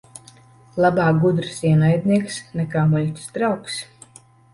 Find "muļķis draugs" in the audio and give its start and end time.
2.95-3.77